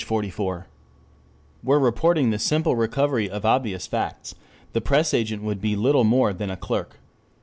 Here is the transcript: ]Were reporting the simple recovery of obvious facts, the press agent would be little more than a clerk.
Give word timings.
]Were 0.09 0.65
reporting 1.79 2.31
the 2.31 2.39
simple 2.39 2.75
recovery 2.75 3.29
of 3.29 3.45
obvious 3.45 3.85
facts, 3.85 4.33
the 4.73 4.81
press 4.81 5.13
agent 5.13 5.43
would 5.43 5.61
be 5.61 5.75
little 5.75 6.03
more 6.05 6.33
than 6.33 6.49
a 6.49 6.57
clerk. 6.57 6.97